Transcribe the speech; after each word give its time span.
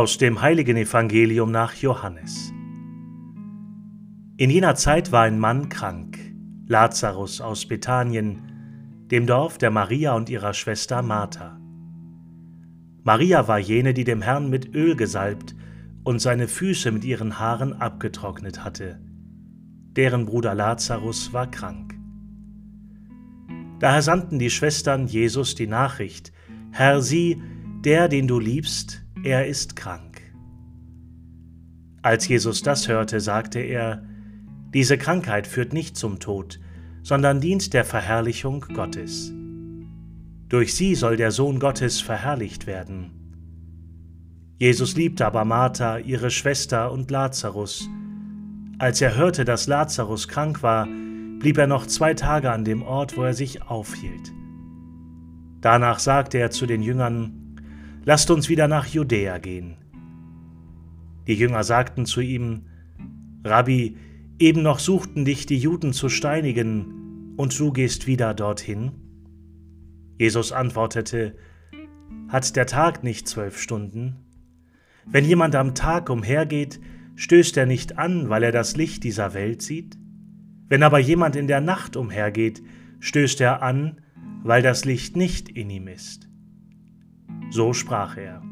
Aus 0.00 0.16
dem 0.16 0.40
heiligen 0.40 0.78
Evangelium 0.78 1.50
nach 1.50 1.74
Johannes. 1.74 2.54
In 4.38 4.48
jener 4.48 4.74
Zeit 4.74 5.12
war 5.12 5.24
ein 5.24 5.38
Mann 5.38 5.68
krank, 5.68 6.18
Lazarus 6.66 7.42
aus 7.42 7.66
Bethanien, 7.68 8.40
dem 9.10 9.26
Dorf 9.26 9.58
der 9.58 9.70
Maria 9.70 10.14
und 10.14 10.30
ihrer 10.30 10.54
Schwester 10.54 11.02
Martha. 11.02 11.60
Maria 13.02 13.46
war 13.46 13.58
jene, 13.58 13.92
die 13.92 14.04
dem 14.04 14.22
Herrn 14.22 14.48
mit 14.48 14.74
Öl 14.74 14.96
gesalbt 14.96 15.54
und 16.02 16.18
seine 16.18 16.48
Füße 16.48 16.90
mit 16.92 17.04
ihren 17.04 17.38
Haaren 17.38 17.74
abgetrocknet 17.74 18.64
hatte. 18.64 18.98
Deren 19.96 20.24
Bruder 20.24 20.54
Lazarus 20.54 21.34
war 21.34 21.50
krank. 21.50 21.94
Daher 23.80 24.00
sandten 24.00 24.38
die 24.38 24.48
Schwestern 24.48 25.08
Jesus 25.08 25.56
die 25.56 25.66
Nachricht, 25.66 26.32
Herr, 26.70 27.02
sieh, 27.02 27.42
der, 27.84 28.08
den 28.08 28.26
du 28.28 28.38
liebst, 28.38 29.04
er 29.22 29.46
ist 29.46 29.76
krank. 29.76 30.22
Als 32.02 32.26
Jesus 32.26 32.62
das 32.62 32.88
hörte, 32.88 33.20
sagte 33.20 33.60
er, 33.60 34.02
diese 34.72 34.96
Krankheit 34.96 35.46
führt 35.46 35.72
nicht 35.72 35.96
zum 35.96 36.20
Tod, 36.20 36.58
sondern 37.02 37.40
dient 37.40 37.74
der 37.74 37.84
Verherrlichung 37.84 38.64
Gottes. 38.74 39.32
Durch 40.48 40.74
sie 40.74 40.94
soll 40.94 41.16
der 41.16 41.30
Sohn 41.30 41.60
Gottes 41.60 42.00
verherrlicht 42.00 42.66
werden. 42.66 43.10
Jesus 44.58 44.96
liebte 44.96 45.26
aber 45.26 45.44
Martha, 45.44 45.98
ihre 45.98 46.30
Schwester 46.30 46.90
und 46.92 47.10
Lazarus. 47.10 47.88
Als 48.78 49.00
er 49.00 49.16
hörte, 49.16 49.44
dass 49.44 49.66
Lazarus 49.66 50.28
krank 50.28 50.62
war, 50.62 50.86
blieb 51.38 51.58
er 51.58 51.66
noch 51.66 51.86
zwei 51.86 52.14
Tage 52.14 52.50
an 52.50 52.64
dem 52.64 52.82
Ort, 52.82 53.16
wo 53.16 53.22
er 53.22 53.34
sich 53.34 53.62
aufhielt. 53.62 54.32
Danach 55.60 55.98
sagte 55.98 56.38
er 56.38 56.50
zu 56.50 56.66
den 56.66 56.82
Jüngern, 56.82 57.39
Lasst 58.04 58.30
uns 58.30 58.48
wieder 58.48 58.66
nach 58.66 58.86
Judäa 58.86 59.38
gehen. 59.38 59.76
Die 61.26 61.34
Jünger 61.34 61.64
sagten 61.64 62.06
zu 62.06 62.20
ihm, 62.20 62.62
Rabbi, 63.44 63.96
eben 64.38 64.62
noch 64.62 64.78
suchten 64.78 65.24
dich 65.24 65.46
die 65.46 65.58
Juden 65.58 65.92
zu 65.92 66.08
steinigen, 66.08 67.34
und 67.36 67.58
du 67.58 67.72
gehst 67.72 68.06
wieder 68.06 68.34
dorthin? 68.34 68.92
Jesus 70.18 70.52
antwortete, 70.52 71.36
Hat 72.28 72.56
der 72.56 72.66
Tag 72.66 73.04
nicht 73.04 73.28
zwölf 73.28 73.58
Stunden? 73.58 74.16
Wenn 75.06 75.24
jemand 75.24 75.54
am 75.54 75.74
Tag 75.74 76.10
umhergeht, 76.10 76.80
stößt 77.16 77.56
er 77.56 77.66
nicht 77.66 77.98
an, 77.98 78.28
weil 78.28 78.42
er 78.42 78.52
das 78.52 78.76
Licht 78.76 79.04
dieser 79.04 79.34
Welt 79.34 79.62
sieht? 79.62 79.96
Wenn 80.68 80.82
aber 80.82 80.98
jemand 80.98 81.36
in 81.36 81.46
der 81.46 81.60
Nacht 81.60 81.96
umhergeht, 81.96 82.62
stößt 83.00 83.40
er 83.40 83.62
an, 83.62 84.00
weil 84.42 84.62
das 84.62 84.84
Licht 84.84 85.16
nicht 85.16 85.48
in 85.48 85.68
ihm 85.68 85.88
ist. 85.88 86.29
So 87.50 87.72
sprach 87.72 88.16
er. 88.16 88.42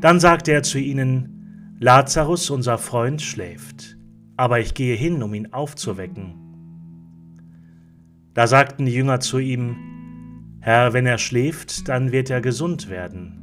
Dann 0.00 0.20
sagte 0.20 0.52
er 0.52 0.62
zu 0.62 0.78
ihnen, 0.78 1.76
Lazarus, 1.78 2.50
unser 2.50 2.78
Freund, 2.78 3.22
schläft, 3.22 3.96
aber 4.36 4.60
ich 4.60 4.74
gehe 4.74 4.94
hin, 4.94 5.22
um 5.22 5.34
ihn 5.34 5.52
aufzuwecken. 5.52 6.34
Da 8.34 8.46
sagten 8.46 8.86
die 8.86 8.92
Jünger 8.92 9.20
zu 9.20 9.38
ihm, 9.38 9.76
Herr, 10.60 10.92
wenn 10.92 11.06
er 11.06 11.18
schläft, 11.18 11.88
dann 11.88 12.12
wird 12.12 12.30
er 12.30 12.40
gesund 12.40 12.88
werden. 12.88 13.38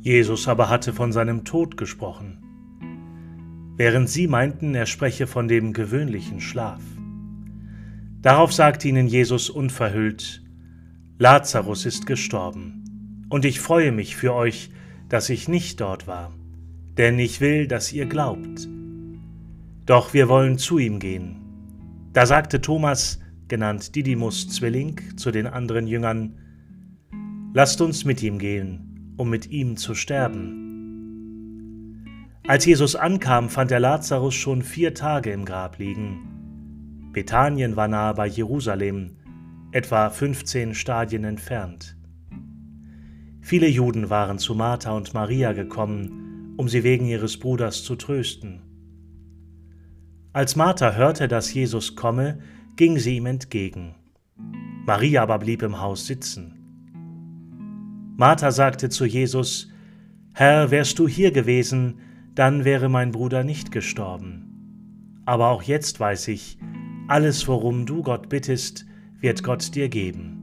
Jesus 0.00 0.46
aber 0.46 0.68
hatte 0.68 0.92
von 0.92 1.10
seinem 1.12 1.44
Tod 1.44 1.76
gesprochen, 1.76 2.38
während 3.76 4.08
sie 4.08 4.28
meinten, 4.28 4.74
er 4.74 4.86
spreche 4.86 5.26
von 5.26 5.48
dem 5.48 5.72
gewöhnlichen 5.72 6.40
Schlaf. 6.40 6.82
Darauf 8.22 8.52
sagte 8.52 8.88
ihnen 8.88 9.08
Jesus 9.08 9.50
unverhüllt, 9.50 10.45
Lazarus 11.18 11.86
ist 11.86 12.06
gestorben, 12.06 13.26
und 13.30 13.46
ich 13.46 13.60
freue 13.60 13.90
mich 13.90 14.16
für 14.16 14.34
euch, 14.34 14.70
dass 15.08 15.30
ich 15.30 15.48
nicht 15.48 15.80
dort 15.80 16.06
war, 16.06 16.32
denn 16.98 17.18
ich 17.18 17.40
will, 17.40 17.66
dass 17.66 17.90
ihr 17.92 18.04
glaubt. 18.04 18.68
Doch 19.86 20.12
wir 20.12 20.28
wollen 20.28 20.58
zu 20.58 20.78
ihm 20.78 20.98
gehen. 20.98 21.36
Da 22.12 22.26
sagte 22.26 22.60
Thomas, 22.60 23.18
genannt 23.48 23.94
Didymus 23.94 24.48
Zwilling, 24.48 25.16
zu 25.16 25.30
den 25.30 25.46
anderen 25.46 25.86
Jüngern, 25.86 26.38
Lasst 27.54 27.80
uns 27.80 28.04
mit 28.04 28.22
ihm 28.22 28.38
gehen, 28.38 29.14
um 29.16 29.30
mit 29.30 29.46
ihm 29.50 29.78
zu 29.78 29.94
sterben. 29.94 30.66
Als 32.46 32.66
Jesus 32.66 32.94
ankam, 32.94 33.48
fand 33.48 33.70
er 33.70 33.80
Lazarus 33.80 34.34
schon 34.34 34.60
vier 34.60 34.92
Tage 34.92 35.30
im 35.30 35.46
Grab 35.46 35.78
liegen. 35.78 37.08
Bethanien 37.14 37.74
war 37.74 37.88
nahe 37.88 38.12
bei 38.12 38.26
Jerusalem, 38.26 39.16
etwa 39.76 40.08
15 40.08 40.74
Stadien 40.74 41.24
entfernt. 41.24 41.98
Viele 43.42 43.68
Juden 43.68 44.08
waren 44.08 44.38
zu 44.38 44.54
Martha 44.54 44.92
und 44.92 45.12
Maria 45.12 45.52
gekommen, 45.52 46.54
um 46.56 46.66
sie 46.66 46.82
wegen 46.82 47.04
ihres 47.04 47.38
Bruders 47.38 47.84
zu 47.84 47.94
trösten. 47.94 48.62
Als 50.32 50.56
Martha 50.56 50.94
hörte, 50.94 51.28
dass 51.28 51.52
Jesus 51.52 51.94
komme, 51.94 52.38
ging 52.76 52.98
sie 52.98 53.16
ihm 53.16 53.26
entgegen. 53.26 53.94
Maria 54.86 55.22
aber 55.22 55.38
blieb 55.40 55.62
im 55.62 55.78
Haus 55.78 56.06
sitzen. 56.06 56.54
Martha 58.16 58.52
sagte 58.52 58.88
zu 58.88 59.04
Jesus, 59.04 59.70
Herr, 60.32 60.70
wärst 60.70 60.98
du 60.98 61.06
hier 61.06 61.32
gewesen, 61.32 61.98
dann 62.34 62.64
wäre 62.64 62.88
mein 62.88 63.12
Bruder 63.12 63.44
nicht 63.44 63.72
gestorben. 63.72 65.20
Aber 65.26 65.48
auch 65.48 65.62
jetzt 65.62 66.00
weiß 66.00 66.28
ich, 66.28 66.56
alles, 67.08 67.46
worum 67.46 67.84
du 67.84 68.02
Gott 68.02 68.30
bittest, 68.30 68.86
wird 69.26 69.42
Gott 69.42 69.74
dir 69.74 69.88
geben. 69.88 70.38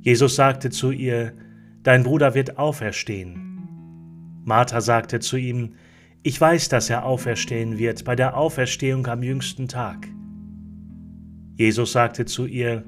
Jesus 0.00 0.34
sagte 0.34 0.70
zu 0.70 0.90
ihr, 0.90 1.34
Dein 1.82 2.02
Bruder 2.02 2.34
wird 2.34 2.56
auferstehen. 2.56 4.40
Martha 4.46 4.80
sagte 4.80 5.20
zu 5.20 5.36
ihm, 5.36 5.74
Ich 6.22 6.40
weiß, 6.40 6.70
dass 6.70 6.88
er 6.88 7.04
auferstehen 7.04 7.76
wird 7.76 8.06
bei 8.06 8.16
der 8.16 8.34
Auferstehung 8.34 9.06
am 9.08 9.22
jüngsten 9.22 9.68
Tag. 9.68 10.08
Jesus 11.56 11.92
sagte 11.92 12.24
zu 12.24 12.46
ihr, 12.46 12.82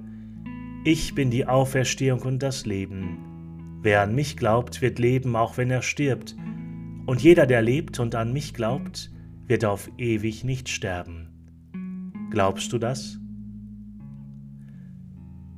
Ich 0.86 1.14
bin 1.14 1.30
die 1.30 1.44
Auferstehung 1.44 2.22
und 2.22 2.42
das 2.42 2.64
Leben. 2.64 3.78
Wer 3.82 4.00
an 4.00 4.14
mich 4.14 4.38
glaubt, 4.38 4.80
wird 4.80 4.98
leben, 4.98 5.36
auch 5.36 5.58
wenn 5.58 5.70
er 5.70 5.82
stirbt, 5.82 6.34
und 7.04 7.20
jeder, 7.20 7.44
der 7.44 7.60
lebt 7.60 8.00
und 8.00 8.14
an 8.14 8.32
mich 8.32 8.54
glaubt, 8.54 9.10
wird 9.46 9.66
auf 9.66 9.90
ewig 9.98 10.44
nicht 10.44 10.70
sterben. 10.70 11.28
Glaubst 12.30 12.72
du 12.72 12.78
das? 12.78 13.19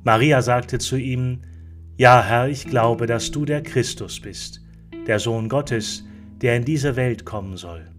Maria 0.03 0.41
sagte 0.41 0.79
zu 0.79 0.97
ihm, 0.97 1.39
Ja, 1.97 2.21
Herr, 2.21 2.49
ich 2.49 2.65
glaube, 2.65 3.07
dass 3.07 3.31
du 3.31 3.45
der 3.45 3.63
Christus 3.63 4.19
bist, 4.19 4.61
der 5.07 5.19
Sohn 5.19 5.47
Gottes, 5.47 6.03
der 6.41 6.57
in 6.57 6.65
diese 6.65 6.97
Welt 6.97 7.23
kommen 7.23 7.55
soll. 7.55 7.89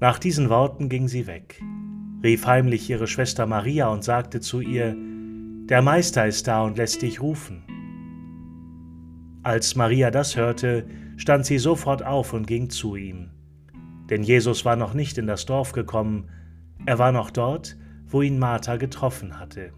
Nach 0.00 0.18
diesen 0.18 0.50
Worten 0.50 0.90
ging 0.90 1.08
sie 1.08 1.26
weg, 1.26 1.62
rief 2.22 2.46
heimlich 2.46 2.88
ihre 2.90 3.06
Schwester 3.06 3.46
Maria 3.46 3.88
und 3.88 4.04
sagte 4.04 4.40
zu 4.40 4.60
ihr, 4.60 4.94
Der 5.68 5.80
Meister 5.80 6.26
ist 6.26 6.46
da 6.46 6.64
und 6.64 6.76
lässt 6.76 7.00
dich 7.00 7.22
rufen. 7.22 7.62
Als 9.42 9.74
Maria 9.74 10.10
das 10.10 10.36
hörte, 10.36 10.86
stand 11.16 11.46
sie 11.46 11.58
sofort 11.58 12.04
auf 12.04 12.34
und 12.34 12.46
ging 12.46 12.68
zu 12.68 12.94
ihm. 12.94 13.30
Denn 14.10 14.22
Jesus 14.22 14.66
war 14.66 14.76
noch 14.76 14.92
nicht 14.92 15.16
in 15.16 15.26
das 15.26 15.46
Dorf 15.46 15.72
gekommen, 15.72 16.28
er 16.84 16.98
war 16.98 17.10
noch 17.10 17.30
dort, 17.30 17.76
wo 18.08 18.22
ihn 18.22 18.38
Martha 18.38 18.76
getroffen 18.76 19.38
hatte. 19.38 19.72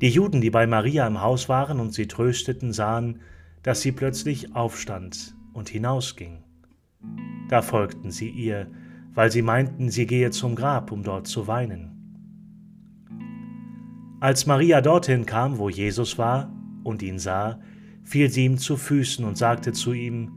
Die 0.00 0.08
Juden, 0.08 0.40
die 0.40 0.50
bei 0.50 0.66
Maria 0.66 1.06
im 1.06 1.20
Haus 1.20 1.48
waren 1.48 1.80
und 1.80 1.94
sie 1.94 2.06
trösteten, 2.06 2.72
sahen, 2.72 3.20
dass 3.62 3.80
sie 3.80 3.92
plötzlich 3.92 4.54
aufstand 4.54 5.34
und 5.52 5.68
hinausging. 5.68 6.42
Da 7.48 7.62
folgten 7.62 8.10
sie 8.10 8.28
ihr, 8.28 8.66
weil 9.14 9.30
sie 9.30 9.42
meinten, 9.42 9.90
sie 9.90 10.06
gehe 10.06 10.30
zum 10.30 10.56
Grab, 10.56 10.90
um 10.92 11.02
dort 11.02 11.26
zu 11.26 11.46
weinen. 11.46 11.90
Als 14.20 14.46
Maria 14.46 14.80
dorthin 14.80 15.26
kam, 15.26 15.58
wo 15.58 15.68
Jesus 15.68 16.18
war, 16.18 16.52
und 16.82 17.02
ihn 17.02 17.18
sah, 17.18 17.60
fiel 18.02 18.30
sie 18.30 18.44
ihm 18.44 18.58
zu 18.58 18.76
Füßen 18.76 19.24
und 19.24 19.38
sagte 19.38 19.72
zu 19.72 19.92
ihm, 19.92 20.32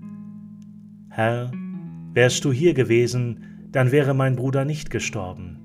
Herr, 1.10 1.52
wärst 2.14 2.46
du 2.46 2.52
hier 2.52 2.74
gewesen, 2.74 3.70
dann 3.72 3.92
wäre 3.92 4.14
mein 4.14 4.36
Bruder 4.36 4.66
nicht 4.66 4.90
gestorben. 4.90 5.57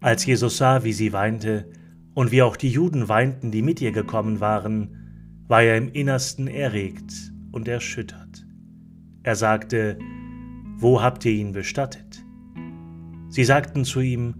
Als 0.00 0.24
Jesus 0.24 0.58
sah, 0.58 0.84
wie 0.84 0.92
sie 0.92 1.12
weinte 1.12 1.68
und 2.14 2.30
wie 2.30 2.42
auch 2.42 2.56
die 2.56 2.70
Juden 2.70 3.08
weinten, 3.08 3.50
die 3.50 3.62
mit 3.62 3.80
ihr 3.80 3.90
gekommen 3.90 4.38
waren, 4.38 5.44
war 5.48 5.62
er 5.62 5.76
im 5.76 5.88
Innersten 5.88 6.46
erregt 6.46 7.12
und 7.50 7.66
erschüttert. 7.66 8.46
Er 9.24 9.34
sagte, 9.34 9.98
Wo 10.76 11.02
habt 11.02 11.24
ihr 11.24 11.32
ihn 11.32 11.52
bestattet? 11.52 12.24
Sie 13.28 13.44
sagten 13.44 13.84
zu 13.84 14.00
ihm, 14.00 14.36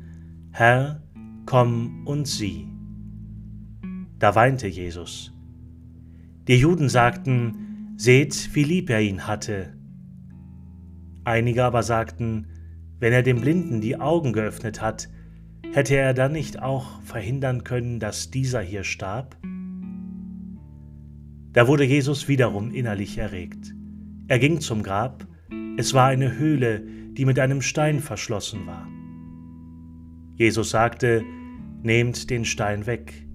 Herr, 0.52 1.02
komm 1.44 2.06
und 2.06 2.28
sieh. 2.28 2.68
Da 4.18 4.34
weinte 4.34 4.68
Jesus. 4.68 5.32
Die 6.46 6.56
Juden 6.56 6.88
sagten, 6.88 7.94
Seht, 7.96 8.54
wie 8.54 8.62
lieb 8.62 8.90
er 8.90 9.00
ihn 9.00 9.26
hatte. 9.26 9.76
Einige 11.24 11.64
aber 11.64 11.82
sagten, 11.82 12.46
Wenn 13.00 13.12
er 13.12 13.24
dem 13.24 13.40
Blinden 13.40 13.80
die 13.80 13.98
Augen 13.98 14.32
geöffnet 14.32 14.80
hat, 14.80 15.08
hätte 15.72 15.96
er 15.96 16.14
dann 16.14 16.32
nicht 16.32 16.60
auch 16.62 17.00
verhindern 17.02 17.64
können, 17.64 18.00
dass 18.00 18.30
dieser 18.30 18.60
hier 18.60 18.84
starb? 18.84 19.36
Da 21.52 21.66
wurde 21.66 21.84
Jesus 21.84 22.28
wiederum 22.28 22.72
innerlich 22.72 23.18
erregt. 23.18 23.74
Er 24.28 24.38
ging 24.38 24.60
zum 24.60 24.82
Grab, 24.82 25.26
es 25.76 25.94
war 25.94 26.08
eine 26.08 26.36
Höhle, 26.38 26.84
die 27.12 27.24
mit 27.24 27.38
einem 27.38 27.62
Stein 27.62 28.00
verschlossen 28.00 28.66
war. 28.66 28.86
Jesus 30.36 30.70
sagte, 30.70 31.24
Nehmt 31.82 32.28
den 32.28 32.44
Stein 32.44 32.86
weg. 32.86 33.26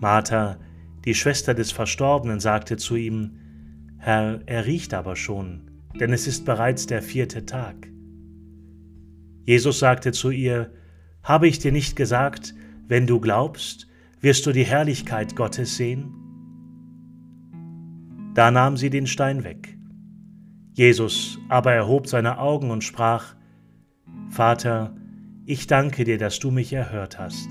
Martha, 0.00 0.58
die 1.04 1.14
Schwester 1.14 1.52
des 1.52 1.72
Verstorbenen, 1.72 2.38
sagte 2.38 2.76
zu 2.76 2.94
ihm, 2.94 3.38
Herr, 3.98 4.40
er 4.46 4.66
riecht 4.66 4.94
aber 4.94 5.16
schon, 5.16 5.70
denn 5.98 6.12
es 6.12 6.26
ist 6.28 6.44
bereits 6.44 6.86
der 6.86 7.02
vierte 7.02 7.44
Tag. 7.44 7.88
Jesus 9.44 9.80
sagte 9.80 10.12
zu 10.12 10.30
ihr, 10.30 10.72
Habe 11.22 11.46
ich 11.46 11.60
dir 11.60 11.70
nicht 11.70 11.94
gesagt, 11.94 12.54
wenn 12.88 13.06
du 13.06 13.20
glaubst, 13.20 13.86
wirst 14.20 14.44
du 14.46 14.52
die 14.52 14.64
Herrlichkeit 14.64 15.36
Gottes 15.36 15.76
sehen? 15.76 16.14
Da 18.34 18.50
nahm 18.50 18.76
sie 18.76 18.90
den 18.90 19.06
Stein 19.06 19.44
weg. 19.44 19.76
Jesus 20.72 21.38
aber 21.48 21.72
erhob 21.72 22.08
seine 22.08 22.38
Augen 22.38 22.70
und 22.70 22.82
sprach, 22.82 23.34
Vater, 24.30 24.96
ich 25.44 25.66
danke 25.66 26.04
dir, 26.04 26.18
dass 26.18 26.38
du 26.38 26.50
mich 26.50 26.72
erhört 26.72 27.18
hast. 27.18 27.48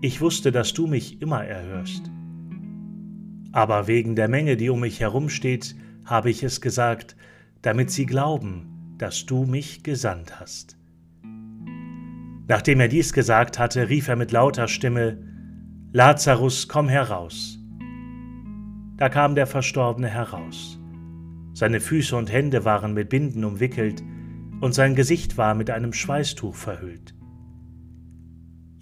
Ich 0.00 0.20
wusste, 0.20 0.52
dass 0.52 0.72
du 0.72 0.86
mich 0.86 1.20
immer 1.20 1.44
erhörst. 1.44 2.10
Aber 3.52 3.88
wegen 3.88 4.16
der 4.16 4.28
Menge, 4.28 4.56
die 4.56 4.70
um 4.70 4.80
mich 4.80 5.00
herum 5.00 5.28
steht, 5.28 5.76
habe 6.04 6.30
ich 6.30 6.42
es 6.42 6.60
gesagt, 6.60 7.16
damit 7.60 7.90
sie 7.90 8.06
glauben, 8.06 8.94
dass 8.96 9.26
du 9.26 9.44
mich 9.44 9.82
gesandt 9.82 10.40
hast. 10.40 10.78
Nachdem 12.52 12.80
er 12.80 12.88
dies 12.88 13.14
gesagt 13.14 13.58
hatte, 13.58 13.88
rief 13.88 14.08
er 14.08 14.16
mit 14.16 14.30
lauter 14.30 14.68
Stimme, 14.68 15.16
Lazarus, 15.90 16.68
komm 16.68 16.86
heraus. 16.86 17.58
Da 18.98 19.08
kam 19.08 19.34
der 19.34 19.46
Verstorbene 19.46 20.08
heraus. 20.08 20.78
Seine 21.54 21.80
Füße 21.80 22.14
und 22.14 22.30
Hände 22.30 22.66
waren 22.66 22.92
mit 22.92 23.08
Binden 23.08 23.46
umwickelt, 23.46 24.02
und 24.60 24.74
sein 24.74 24.94
Gesicht 24.94 25.38
war 25.38 25.54
mit 25.54 25.70
einem 25.70 25.94
Schweißtuch 25.94 26.54
verhüllt. 26.54 27.14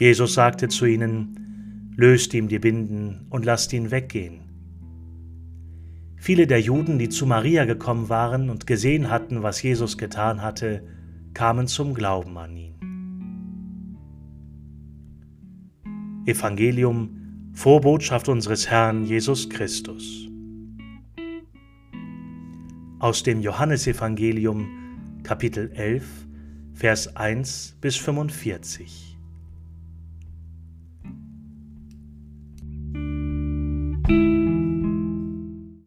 Jesus 0.00 0.34
sagte 0.34 0.67
zu 0.67 0.87
ihnen, 0.87 1.93
Löst 1.96 2.34
ihm 2.34 2.49
die 2.49 2.58
Binden 2.58 3.28
und 3.31 3.44
lasst 3.44 3.72
ihn 3.72 3.93
weggehen. 3.93 4.40
Viele 6.17 6.49
der 6.49 6.61
Juden, 6.61 6.99
die 6.99 7.08
zu 7.08 7.25
Maria 7.25 7.67
gekommen 7.67 8.08
waren 8.08 8.50
und 8.50 8.67
gesehen 8.67 9.11
hatten, 9.11 9.44
was 9.44 9.62
Jesus 9.62 9.96
getan 9.96 10.43
hatte, 10.43 10.82
kamen 11.34 11.69
zum 11.69 11.94
Glauben 11.94 12.37
an 12.37 12.56
ihn. 12.56 12.80
Evangelium 16.31 17.50
Vorbotschaft 17.55 18.29
unseres 18.29 18.71
Herrn 18.71 19.05
Jesus 19.05 19.50
Christus. 19.50 20.29
Aus 23.00 23.25
dem 23.25 23.41
Johannesevangelium 23.41 24.69
Kapitel 25.25 25.73
11, 25.75 26.05
Vers 26.73 27.17
1 27.17 27.79
bis 27.81 27.97
45. 27.97 29.09